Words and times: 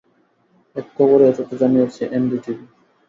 এক 0.75 0.85
খবরে 0.95 1.23
এ 1.27 1.33
তথ্য 1.37 1.51
জানিয়েছে 1.61 2.03
এনডিটিভি। 2.11 2.63